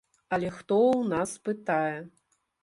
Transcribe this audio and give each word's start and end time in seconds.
Але 0.37 0.47
хто 0.55 0.77
ў 0.85 1.11
нас 1.13 1.35
пытае? 1.51 1.97